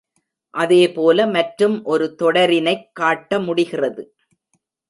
அதே 0.53 0.91
போல 0.91 1.27
மற்றும் 1.27 1.83
ஒரு 1.83 2.15
தொடரினைக் 2.19 2.89
காட்ட 2.93 3.39
முடிகிறது. 3.39 4.03